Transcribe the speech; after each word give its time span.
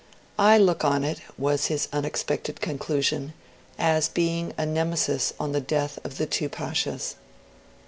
'I 0.39 0.57
look 0.57 0.83
on 0.83 1.03
it,' 1.03 1.21
was 1.37 1.67
his 1.67 1.87
unexpected 1.93 2.59
conclusion, 2.59 3.33
'as 3.77 4.09
being 4.09 4.51
a 4.57 4.65
Nemesis 4.65 5.31
on 5.39 5.51
the 5.51 5.61
death 5.61 5.99
of 6.03 6.17
the 6.17 6.25
two 6.25 6.49
Pashas.' 6.49 7.17